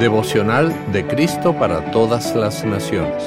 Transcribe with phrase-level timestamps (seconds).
[0.00, 3.24] Devocional de Cristo para todas las naciones.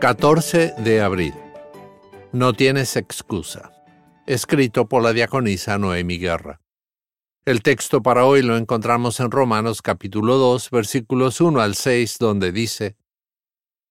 [0.00, 1.34] ...14 de abril...
[2.32, 3.70] No tienes excusa...
[4.26, 6.60] ...escrito por la diaconisa Noemi Guerra...
[7.44, 12.50] El texto para hoy lo encontramos en Romanos capítulo 2, versículos 1 al 6, donde
[12.50, 12.96] dice,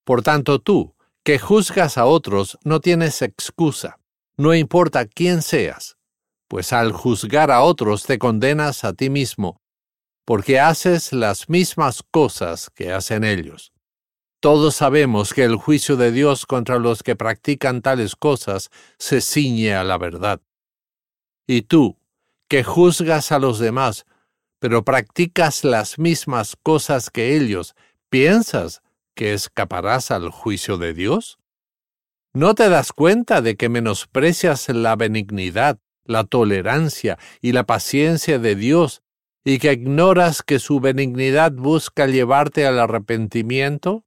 [0.03, 3.99] Por tanto tú, que juzgas a otros, no tienes excusa,
[4.35, 5.96] no importa quién seas,
[6.47, 9.61] pues al juzgar a otros te condenas a ti mismo,
[10.25, 13.71] porque haces las mismas cosas que hacen ellos.
[14.39, 19.73] Todos sabemos que el juicio de Dios contra los que practican tales cosas se ciñe
[19.73, 20.41] a la verdad.
[21.47, 21.97] Y tú,
[22.47, 24.05] que juzgas a los demás,
[24.59, 27.75] pero practicas las mismas cosas que ellos,
[28.09, 28.81] ¿piensas
[29.15, 31.39] que escaparás al juicio de Dios?
[32.33, 38.55] ¿No te das cuenta de que menosprecias la benignidad, la tolerancia y la paciencia de
[38.55, 39.03] Dios
[39.45, 44.03] y que ignoras que su benignidad busca llevarte al arrepentimiento?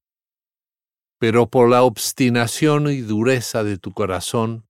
[1.18, 4.66] Pero por la obstinación y dureza de tu corazón,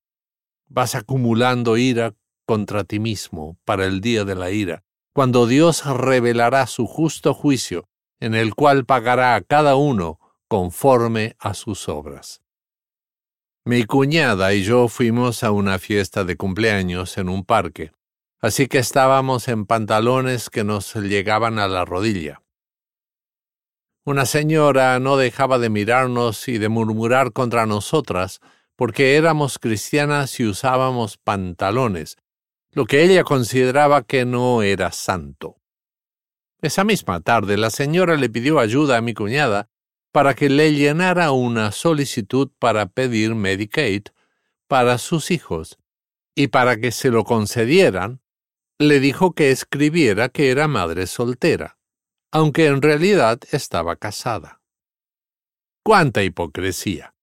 [0.69, 2.15] vas acumulando ira
[2.47, 7.89] contra ti mismo para el día de la ira, cuando Dios revelará su justo juicio,
[8.21, 12.43] en el cual pagará a cada uno conforme a sus obras.
[13.71, 17.93] Mi cuñada y yo fuimos a una fiesta de cumpleaños en un parque,
[18.41, 22.43] así que estábamos en pantalones que nos llegaban a la rodilla.
[24.05, 28.41] Una señora no dejaba de mirarnos y de murmurar contra nosotras
[28.75, 32.17] porque éramos cristianas y usábamos pantalones,
[32.73, 35.61] lo que ella consideraba que no era santo.
[36.61, 39.69] Esa misma tarde la señora le pidió ayuda a mi cuñada
[40.13, 44.05] para que le llenara una solicitud para pedir Medicaid
[44.67, 45.79] para sus hijos,
[46.35, 48.21] y para que se lo concedieran,
[48.79, 51.77] le dijo que escribiera que era madre soltera,
[52.31, 54.61] aunque en realidad estaba casada.
[55.83, 57.15] ¡Cuánta hipocresía!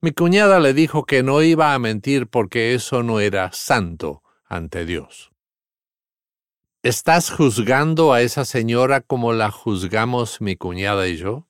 [0.00, 4.84] Mi cuñada le dijo que no iba a mentir porque eso no era santo, ante
[4.84, 5.32] Dios.
[6.82, 11.46] ¿Estás juzgando a esa señora como la juzgamos mi cuñada y yo?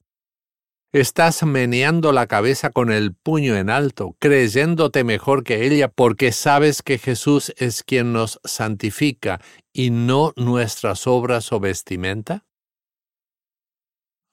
[0.95, 6.83] ¿Estás meneando la cabeza con el puño en alto, creyéndote mejor que ella porque sabes
[6.83, 9.41] que Jesús es quien nos santifica
[9.73, 12.45] y no nuestras obras o vestimenta?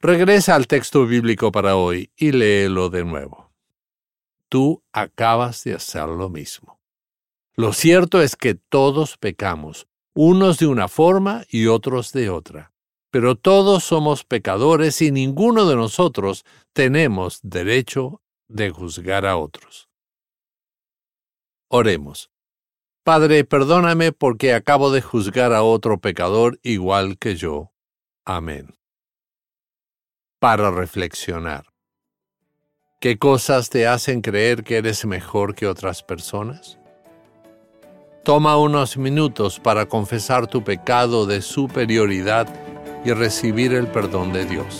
[0.02, 3.54] Regresa al texto bíblico para hoy y léelo de nuevo.
[4.50, 6.82] Tú acabas de hacer lo mismo.
[7.56, 12.74] Lo cierto es que todos pecamos, unos de una forma y otros de otra.
[13.12, 19.90] Pero todos somos pecadores y ninguno de nosotros tenemos derecho de juzgar a otros.
[21.70, 22.30] Oremos.
[23.04, 27.72] Padre, perdóname porque acabo de juzgar a otro pecador igual que yo.
[28.26, 28.76] Amén.
[30.40, 31.66] Para reflexionar.
[33.00, 36.78] ¿Qué cosas te hacen creer que eres mejor que otras personas?
[38.24, 42.48] Toma unos minutos para confesar tu pecado de superioridad
[43.04, 44.80] y recibir el perdón de Dios.